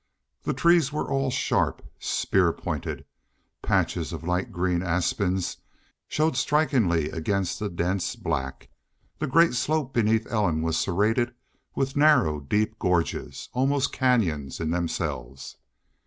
[0.41, 3.05] The trees were all sharp, spear pointed.
[3.61, 5.57] Patches of light green aspens
[6.07, 8.69] showed strikingly against the dense black.
[9.19, 11.35] The great slope beneath Ellen was serrated
[11.75, 15.57] with narrow, deep gorges, almost canyons in themselves.